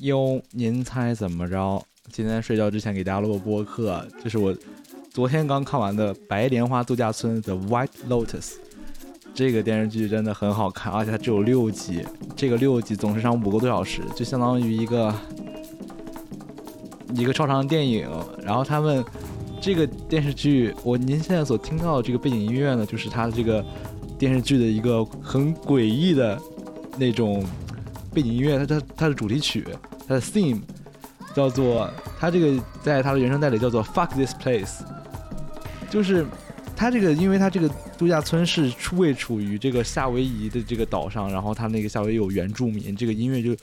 [0.00, 1.82] 哟，您猜怎么着？
[2.12, 4.54] 今天睡觉之前给大家录个播客，这是我
[5.10, 8.26] 昨天刚看完的《白莲花度假村》的《White Lotus》。
[9.34, 12.04] 这个电视剧真的很好看，而且它只有六集，
[12.36, 15.14] 这个六集总时长五个多小时，就相当于一个
[17.14, 18.08] 一个超长电影。
[18.42, 19.02] 然后他们
[19.64, 23.64] 这个电视剧，我您现在所听到的这个背景音乐呢，就是它的这个
[24.18, 26.38] 电视剧的一个很诡异的
[26.98, 27.42] 那种
[28.12, 29.66] 背景音乐，它它它的主题曲，
[30.06, 30.60] 它的 theme
[31.34, 31.90] 叫做
[32.20, 34.82] 它这个在它的原声带里叫做 Fuck This Place，
[35.88, 36.26] 就是
[36.76, 43.56] 它这个，因为它这个度假村是处位处于这个夏威夷的这个岛上，然后它那个夏威夷有原住民，这个音乐就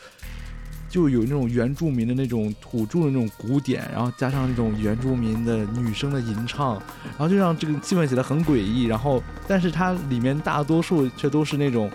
[0.92, 6.74] 就有那种原住民的那种土著的那种鼓点，然后加上那种原住民的女生的吟唱，
[7.18, 8.84] 然后就让这个气氛显得很诡异。
[8.84, 11.90] 然后，但是它里面大多数却都是那种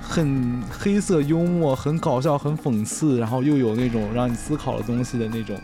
[0.00, 5.60] 很黑色幽默、很搞笑、很讽刺，然后又有那种让你思考的东西的那种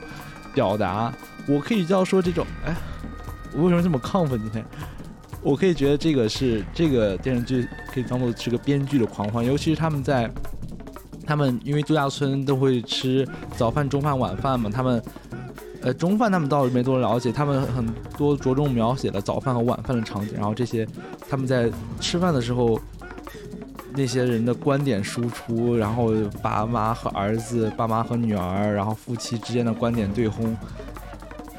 [0.53, 1.13] 表达。
[1.47, 2.75] 我可以叫说这种，哎，
[3.55, 4.37] 我为什么这么亢奋？
[4.41, 4.65] 今天？
[5.43, 10.31] 我可以觉得这个是这个电视剧可以当做是个编剧的狂欢，尤其是他们在
[11.27, 15.03] 他们因为度假村都会吃早饭、中饭、晚饭嘛，他们
[15.81, 20.87] 呃中饭他们倒是没多了解，他们很多着重描写了早饭和晚饭的场景，然后这些
[21.29, 22.81] 他们在吃饭的时候
[23.95, 26.13] 那些人的观点输出，然后
[26.43, 30.57] 爸妈和儿子、爸妈和女儿，然后夫妻之间的观点对轰，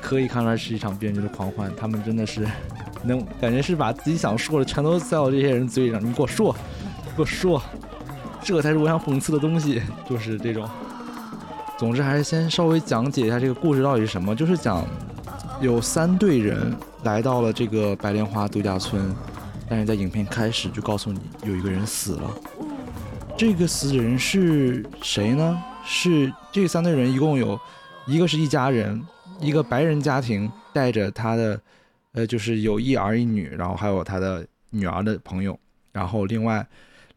[0.02, 2.47] 可以看出来是一场编剧的狂欢，他们真的是。
[3.06, 6.56] 能感觉是把自己想说的全都塞到这些人嘴里上，你给我说，
[7.17, 7.61] 给我说，
[8.44, 10.69] 这才是我想讽刺的东西，就是这种。
[11.77, 14.85] 总之还是先稍微讲解一下这个故事到底是什么，就是讲
[15.61, 19.13] 有三队人来到了这个白莲花度假村，
[19.67, 22.29] 但是在影片开始就告诉你有一个人死了。
[23.38, 25.63] 这个死人是谁呢？
[25.85, 27.59] 是这三队人一共有
[28.06, 29.01] 一个是一家人，
[29.40, 31.59] 一个白人家庭带着他的。
[32.16, 35.59] 呃，就是有一儿一女，然后还有他的女儿的朋友，
[35.91, 36.63] 然后另外，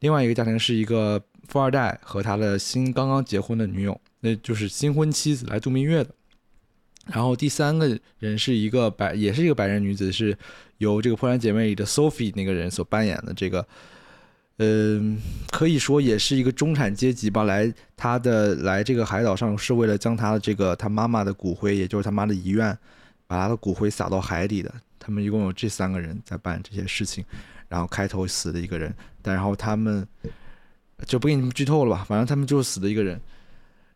[0.01, 6.11] 另外一个家庭是一个富二代和他的新刚刚结婚的女友，那就是新婚妻子来度蜜月的。
[7.07, 10.37] 然后第三个人是一个白，也是一个白人女子，是
[10.79, 13.33] 由这个破产姐妹里的 Sophie 那个人所扮演的。
[13.33, 13.65] 这个，
[14.59, 15.17] 嗯，
[15.51, 17.45] 可以说也是一个中产阶级吧。
[17.45, 22.77] 来他的来这个海岛上是为了将他的这个他妈妈的骨灰，也就是他妈的遗愿，
[23.29, 24.75] 把他的骨灰撒到海里的。
[24.99, 27.25] 他们一共有这三个人在办这些事情，
[27.69, 30.07] 然后开头死的一个人，但然后他们
[31.07, 33.21] 就不给你们剧透了吧，反正他们就是死的一个人，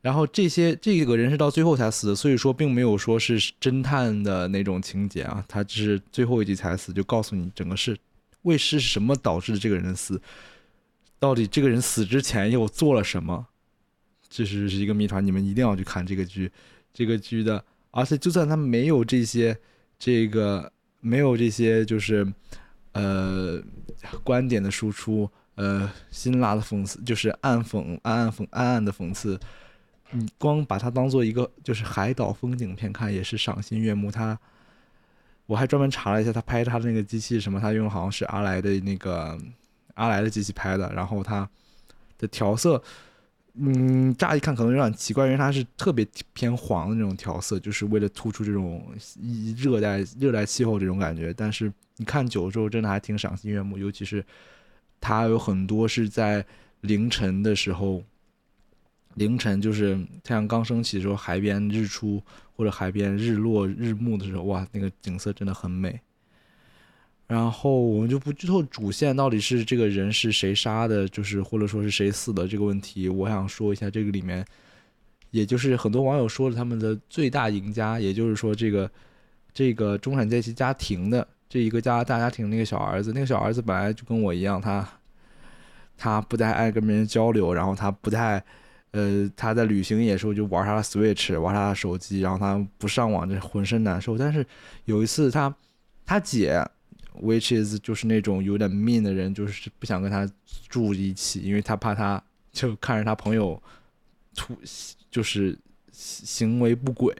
[0.00, 7.96] 然后这些这个人是到最后才死的，所以说并没有说是侦探的那种情节啊，他只是最后一集才死，就告诉你整个是
[8.42, 10.20] 为是什么导致的这个人死，
[11.18, 13.46] 到底这个人死之前又做了什么，
[14.28, 16.50] 这是是一个谜团，你们一定要去看这个剧，
[16.92, 19.56] 这个剧的，而且就算他没有这些
[19.98, 20.72] 这个。
[21.02, 22.30] 没有这些就是，
[22.92, 23.62] 呃，
[24.24, 29.38] 观点的输出，呃，辛辣的讽刺，就是暗讽、暗暗讽、暗暗的讽刺。
[30.10, 34.10] 你光把它当做一个就是海岛风景片看，也是赏心悦目。
[34.10, 34.38] 他，
[35.46, 39.38] 我还专门查了一下，他拍他的那个机器什么，他用好像是阿莱的那个
[39.94, 41.48] 阿莱的机器拍的，然后他
[42.18, 42.82] 的调色。
[43.54, 48.86] 嗯，乍一看可能有点奇怪，因为它是特别偏黄的那种调色，就是为了突出这种
[49.56, 51.34] 热带热带气候这种感觉。
[51.34, 53.76] 但是你看久了之后，真的还挺赏心悦目。
[53.76, 54.24] 尤其是
[55.00, 56.44] 它有很多是在
[56.82, 58.02] 凌晨的时候，
[59.14, 62.22] 凌晨就是太阳刚升起的时候，海边日出
[62.56, 66.00] 或者海边日落日暮的时候，哇，那个景色真的很美。
[67.30, 73.08] 然后我们就不剧透主线到底是这个人是谁杀的，就是或者说是谁死的这个问题。
[73.08, 74.44] 我想说一下这个里面，
[75.30, 78.90] 也就是很多网友说的他们的最大赢家，也就是说这个
[79.54, 84.84] 这个中产阶级家庭的这一个家大家庭那个小儿子，那个小儿子本来就跟我一样，他
[85.96, 88.42] 他不太爱跟别人交流，然后他不太
[88.90, 94.18] 呃他在旅行也时候就玩他的 Switch，玩他的手机，然后他不上网就浑身难受。
[94.18, 94.44] 但是
[94.86, 95.54] 有一次他
[96.04, 96.60] 他姐。
[97.22, 100.26] Which is 就是那种有点 mean 的人，就是不想跟他
[100.70, 103.62] 住一起，因为他怕他就看着他朋友
[104.34, 104.56] 突
[105.10, 105.58] 就是
[105.92, 107.14] 行为不轨，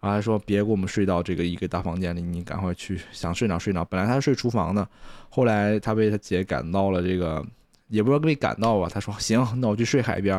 [0.00, 3.84] 然后他说别给我们睡到这个一个大房间里，你赶快去想睡哪睡哪。
[3.84, 4.88] 本来他睡厨房的，
[5.28, 7.44] 后来他被他姐赶到了这个，
[7.88, 8.88] 也不知道被赶到吧。
[8.90, 10.34] 他说行，那我去睡海边。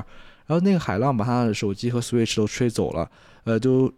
[0.48, 3.12] 然后那个海浪把他的手机和 Switch 都吹走了，
[3.44, 3.94] 呃，就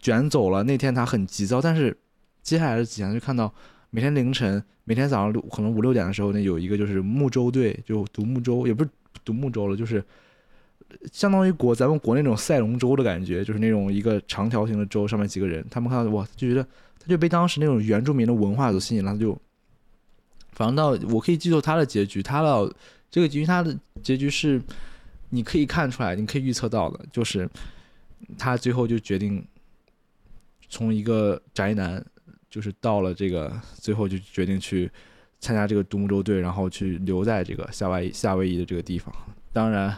[0.00, 0.62] 卷走了。
[0.64, 1.96] 那天他很急躁，但是。
[2.42, 3.50] 接下来的几天就看到
[3.94, 8.90] 每天凌晨，每天早上六可能五六点的时候，那有一个就是木舟队，就独木舟，也不是
[9.24, 10.04] 独木舟了，就是
[11.12, 16.66] 相当于国咱们国内那种赛龙舟的感觉，就是那种一个长条形的舟，上面几个人，他们看到哇，就觉得
[16.98, 19.40] 他就被当时那种原住民的文化所吸引了，他就
[20.50, 22.74] 反正到我可以记住他的结局，他的
[23.12, 24.60] 这个结局，他的结局是
[25.30, 27.48] 你可以看出来，你可以预测到的，就是
[28.36, 29.46] 他最后就决定
[30.68, 32.04] 从一个宅男。
[32.54, 34.88] 就是到了这个最后，就决定去
[35.40, 39.12] 参加这个独木舟队，然后去留在这个夏威夏威夷的这个地方。
[39.52, 39.92] 当然，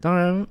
[0.00, 0.46] 当然，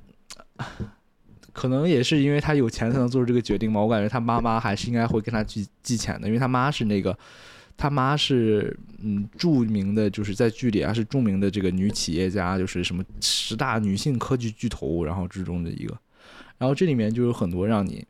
[1.51, 3.81] 可能也是因为他有钱才能做出这个决定吧。
[3.81, 7.17] 我感觉他妈妈还是应该会跟他寄寄钱的，因为他妈是那个
[7.75, 15.97] 他妈是嗯著名的，就是在剧里啊是著名的这个女企业家，就是什么十大女性科技巨头，然后之中的一个。
[16.59, 18.05] 然后这里面就有很多让你。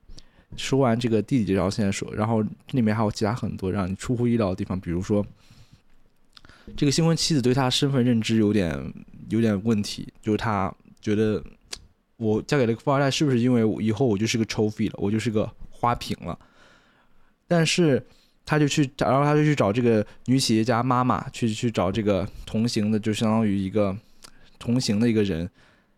[0.56, 5.26] 说完这个弟弟这条线说，然后里面还有其他很多让你出乎意料的地方，比如说，
[6.76, 8.94] 这个新婚妻子对他身份认知有点
[9.30, 11.44] 有点问题，就是他觉得
[12.18, 16.38] 我嫁给了个富二代，是不是因为以后我就是个 trophy 了，我就是个花瓶了？
[17.48, 18.06] 但是
[18.46, 23.96] 他就去，然后他就去找这个女企业家妈妈，去去找这个同行的，就相当于一个
[24.60, 25.50] 同行的一个人，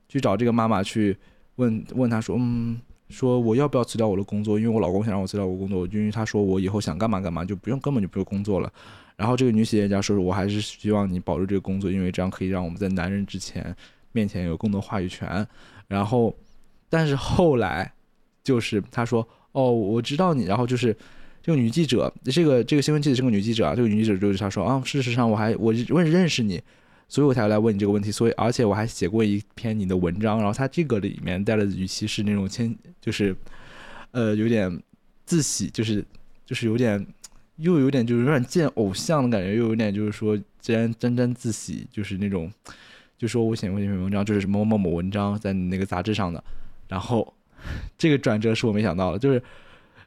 [0.08, 1.18] 去找这个妈妈去
[1.56, 2.80] 问问他说，嗯。
[3.10, 4.60] 说我要不要辞掉我的工作？
[4.60, 8.72] 因为我老公想让我辞掉我工作，因为他说我以后想干嘛干嘛就不用根本就不用工作了。
[9.16, 13.74] 然后这个女企业家说：“我还是希望你保住这个工作，因为这样可以让我们在男人之前
[14.12, 15.48] 面前有更多话语权。”
[15.88, 16.36] 然后，
[16.90, 17.90] 但是后来
[18.44, 20.94] 就是他说：“哦，我知道你。”然后就是
[21.42, 23.74] 这个女记者，这个这个新闻记者是个女记者啊。
[23.74, 26.62] 这个女记者就是他说：“啊，事实上我还我我认识你。”
[27.07, 33.36] 所以我才来问你这个问题，所以而且我还写过一篇你的文章，然后他这个里面带的语气是那种谦，就是，
[34.12, 34.81] 呃，有点
[35.25, 36.04] 自喜，就是
[36.46, 37.06] 就是有点
[37.57, 42.52] 又有点就是有点见偶像的感觉，又有点就是说沾沾沾自喜，就是那种
[43.18, 46.44] 就说我写过一篇文章，就是某某某文章在你那个杂志上的，
[46.88, 47.34] 然后
[47.98, 49.42] 这个转折是我没想到的，就是。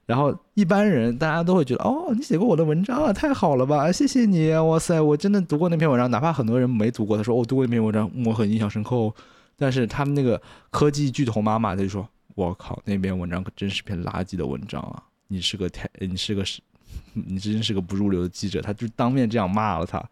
[0.09, 9.13] 然后一般人大家都会觉得，哦，你写过我的文章啊，太好了吧，谢谢你，哇塞，我真的读过那篇文章，哪怕很多人没读过，他说我读过那篇文章，我很印象深刻。
[9.55, 10.41] 但是他们那个
[10.71, 16.63] 科技巨头妈妈他就说，我靠，那篇文章可真是篇垃圾的文章啊，你是个太，你是个是，
[17.13, 20.03] 你真是个不入流的记者，他就当面这样骂了他，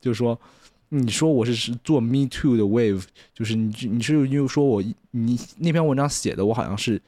[0.00, 0.40] 就说，
[0.88, 3.04] 你说我是是做 Me Too 的 Wave，
[3.34, 7.02] 就是你你是又说我你那篇文章写的我好像是。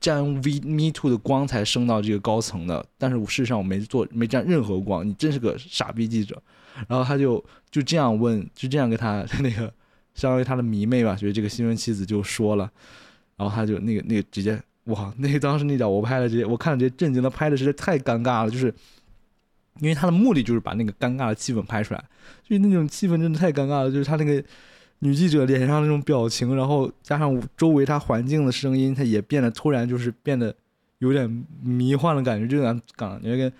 [0.00, 5.06] 沾 V Me Too 的光才升到这个高层的，但是事实上我没做，没沾任何光。
[5.06, 6.42] 你真是个傻逼记者。
[6.88, 9.72] 然后他就就这样问，就这样跟他 那个
[10.14, 12.70] 相当于他的迷妹吧，就是这个新闻妻子就说了。
[13.36, 18.74] 然后他就那个那个直接哇，那个当时那脚我拍的直接我看了直接震惊了，拍的实在太尴尬了，就是
[19.80, 22.02] 因为他的目的就是把那个尴尬的气氛拍出来，
[22.42, 24.42] 就是那种气氛真的太尴尬了，就是他那个。
[25.02, 30.54] 女记者脸上那种表情，然后加上周围她环境的声音，她也变得突然就是变得
[30.98, 33.50] 有点迷幻的感觉，就感感觉跟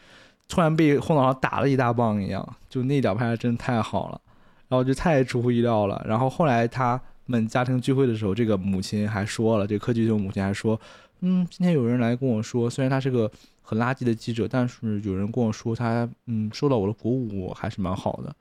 [0.46, 2.46] 突然被后脑勺打了一大棒一样。
[2.68, 4.20] 就那点拍的真的太好了，
[4.68, 6.04] 然后就太出乎意料了。
[6.06, 10.78] 然后后来他们家庭聚会的时候，这个母亲还说了，这个柯基兄母亲还说，
[11.20, 13.30] 嗯，今天有人来跟我说，虽然他是个
[13.62, 18.36] 很垃圾的记者，但是有人跟我说他嗯受到我的鼓舞还是蛮好的。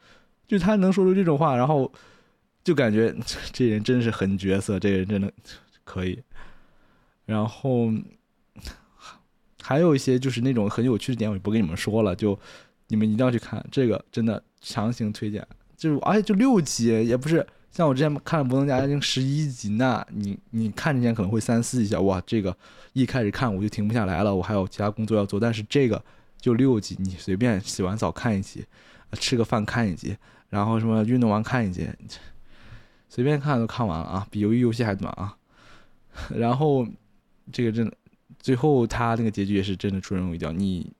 [0.46, 1.90] 就他能说出这种话，然后。
[2.70, 3.12] 就感觉
[3.52, 5.34] 这人真是狠角色，这人真的
[5.84, 6.22] 可以。
[7.26, 7.92] 然后
[9.60, 12.40] 还有一些就是那种很有趣的点，我就不跟你们说了，就
[12.90, 15.44] 你们一定要去看这个，真的强行推荐。
[15.76, 22.56] 就是而且就六集，也不是像我之前看《不能家庭》十一集，那你你看之前可能会三思一下，哇，这个
[22.94, 25.40] 一开始看我就停不下来了，我还有其他工作要做。
[25.40, 26.00] 但是这个
[26.40, 28.64] 就六集，你随便洗完澡看一集，
[29.14, 30.16] 吃个饭看一集，
[30.50, 31.88] 然后什么运动完看一集。
[33.10, 35.36] 随便看都看完了啊，比鱿鱼游戏还短啊。
[36.36, 36.88] 然后
[37.52, 37.94] 这个真的，
[38.40, 40.52] 最后他那个结局也是真的出人意料。
[40.52, 40.92] 你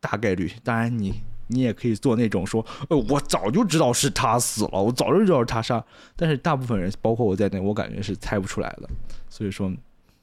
[0.00, 1.14] 大概率，当然你
[1.48, 5.84] 你也可以做那种说，呃，我早就知道是他死了，我早就知道是他杀。
[6.14, 8.88] 但是大部分人，包括我在内，我感觉是猜不出来的。
[9.28, 9.72] 所以说，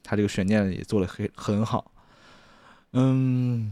[0.03, 1.91] 他这个悬念也做的很很好。
[2.93, 3.71] 嗯，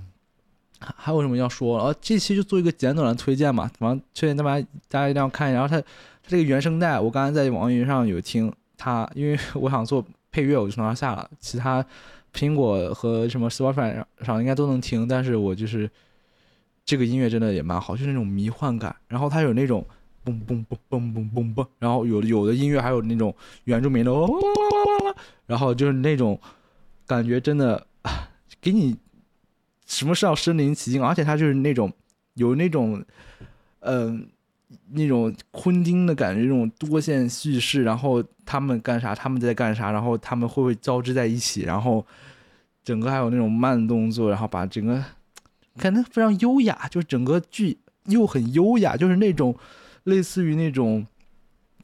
[0.96, 1.78] 还有什么要说？
[1.78, 5.60] 啊，这期就做一个简短的推荐嘛，完推荐大家大家一定要看一下。
[5.60, 5.84] 然后他。
[6.28, 11.30] 这个原声带，我刚才在网易云上有听它，因为我想做配乐，我就从那下了。
[11.40, 11.84] 其他
[12.32, 15.90] 苹果和什么 Spotify 上应该都能听，但是我就是
[16.86, 18.96] 这个音乐真的也蛮好，就是那种迷幻感。
[19.08, 19.86] 然后它有那种
[20.24, 23.36] 嘣嘣嘣嘣嘣嘣嘣，然后有有的音乐还有那种
[23.66, 24.12] 原住民的，
[25.48, 26.40] 然后就是那种
[27.06, 27.86] 感觉真的
[28.62, 28.96] 给你
[29.92, 31.92] 什么是要身临其境，而且他就是那种
[32.36, 33.04] 有那种，
[33.82, 34.26] 嗯，
[34.92, 42.06] 那种昆汀的感觉，这种多线叙事，然后他们干啥，他们在干啥，然后他们会不会交织在一起，然后
[42.86, 45.04] 整个还有那种慢动作，然后把整个
[45.78, 49.54] 感觉非常优雅，就是整个剧又很优雅，就是那种
[50.06, 51.06] 类似于那种。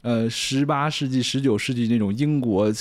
[0.07, 2.71] 呃，十八世纪、十九世纪那种英国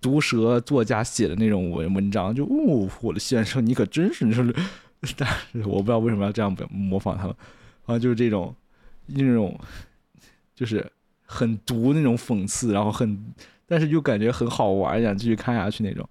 [0.00, 4.52] 毒舌作家写的那种文文章，就哦，我的先生，你可真是，是，
[5.16, 7.36] 但是我不知道为什么要这样模仿他们，
[7.84, 8.52] 啊，就是这种
[9.06, 9.56] 那种，
[10.56, 10.84] 就是
[11.24, 13.16] 很毒那种讽刺，然后很，
[13.68, 16.04] 但是又感觉很好玩，想继续看下去那种。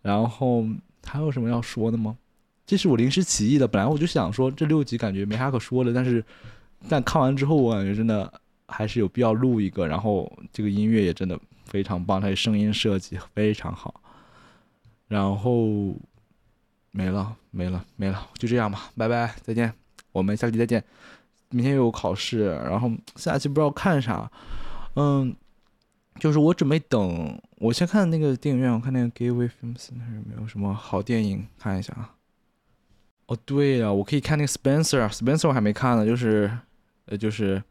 [0.00, 0.64] 然后
[1.04, 2.16] 还有什么要说的吗？
[2.64, 6.24] 这是我临时起意的，本来我就想说这六集感觉没啥可说的，但是
[6.88, 8.32] 但看完之后，我感觉真的。
[8.68, 14.00] 还是有必要录一个，然后这个音乐也真的非常棒，它的声音设计非常好。
[15.08, 15.96] 然后
[16.90, 19.72] 没了，没了，没了，就这样吧，拜拜，再见，
[20.12, 20.84] 我们下期再见。
[21.48, 24.30] 明天又有考试，然后下期不知道看啥，
[24.96, 25.34] 嗯，
[26.20, 32.14] 就是我准备等，我先看那个电影院，我看那个 Gateway Films 那有没有什么好电影看一下啊？
[33.28, 36.50] 哦，对了，我可以看那个 Spencer，Spencer 我还没看呢，就是
[37.06, 37.62] 呃，就是。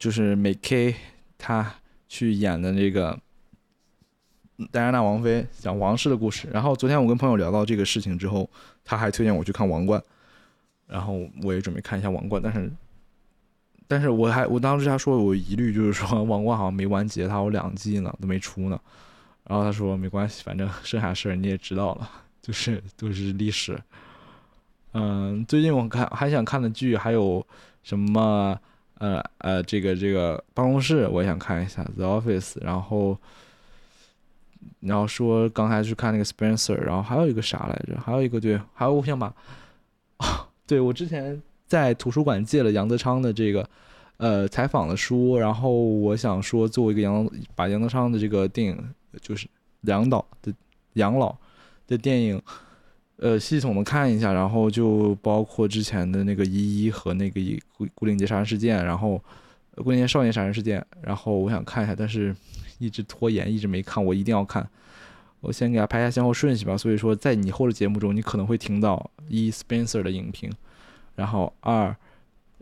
[0.00, 0.96] 就是美 K
[1.36, 1.74] 他
[2.08, 3.20] 去演的那个
[4.72, 6.48] 戴安娜王妃讲王室的故事。
[6.50, 8.48] 然后昨天我跟朋友聊到这个事情之后，
[8.82, 10.00] 他还推荐我去看《王冠》，
[10.86, 12.72] 然后我也准备看一下《王冠》，但是，
[13.86, 18.80] 但是我还我当时他说有疑虑，就是说《王冠》好像没完结，它有两季呢，都没出呢。
[19.44, 23.78] 然后他说没关系，反正剩下事儿你也知道了， 就是都是历史。
[24.92, 27.46] 嗯，最近我看还想看的剧还有
[27.82, 28.58] 什么？
[29.00, 33.18] 呃呃，这个这个办公室我想看一下 The Office，然后
[34.80, 37.98] 然后说刚才去看那个 Spencer，然后还有一个啥来着？
[37.98, 39.34] 还有一个对，还有我想把，
[40.66, 43.66] 对我之前在图书馆借了杨德昌的这个
[44.18, 49.48] 呃采访的书，然后我想说做一个杨把杨德昌的这个电影就是
[49.82, 50.52] 杨导的
[50.92, 51.34] 杨老
[51.86, 52.40] 的电影。
[53.22, 57.38] 呃，系统的看一下，然后就包括之前的那个一一和那个
[57.76, 59.22] 顾顾灵杰杀人事件，然后
[59.76, 62.34] 顾灵杰少年杀人事件，然后我想看一下，但是
[62.78, 64.02] 一直拖延，一直没看。
[64.02, 64.66] 我一定要看，
[65.40, 66.78] 我先给他排一下先后顺序吧。
[66.78, 70.50] 所以说，在以后的节目中，你可能会听到一 Spencer 的影评，
[71.14, 71.94] 然后二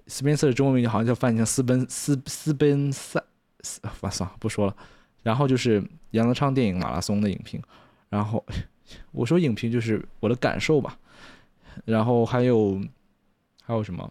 [0.08, 3.22] Spencer 的中文名好像叫翻译成斯奔斯斯奔塞，
[3.62, 4.74] 算了不说了。
[5.22, 7.62] 然后就是杨德昌电影马拉松的影评，
[8.08, 8.44] 然后。
[9.12, 10.98] 我说影评就是我的感受吧，
[11.84, 12.80] 然后还有
[13.62, 14.10] 还有什么？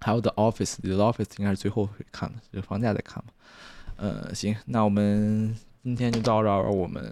[0.00, 3.32] 还有 The Office，The Office 应该是最后会看的，就放假再看吧。
[3.96, 6.70] 呃，行，那我们今天就到这儿。
[6.70, 7.10] 我们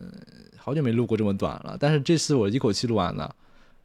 [0.58, 3.34] 好久没录过这么短了，但是这次我一口气录完了，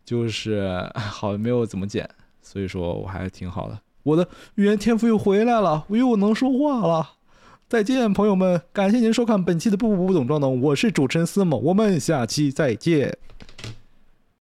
[0.03, 2.09] 就是 好没有怎么剪，
[2.41, 3.79] 所以说我还挺好的。
[4.03, 7.16] 我的语言天赋又回来了，我又能说话了。
[7.69, 8.61] 再见，朋友们！
[8.71, 13.17] 感谢您收看本期的《步步不懂装懂》，我是主持人思某，我们下期再见。